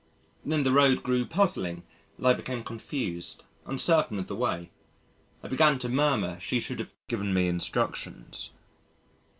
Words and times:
Then 0.43 0.63
the 0.63 0.71
road 0.71 1.03
grew 1.03 1.27
puzzling 1.27 1.83
and 2.17 2.25
I 2.25 2.33
became 2.33 2.63
confused, 2.63 3.43
uncertain 3.67 4.17
of 4.17 4.25
the 4.25 4.35
way. 4.35 4.71
I 5.43 5.47
began 5.47 5.77
to 5.77 5.89
murmur 5.89 6.39
she 6.39 6.59
should 6.59 6.79
have 6.79 6.95
given 7.07 7.35
me 7.35 7.47
instructions. 7.47 8.49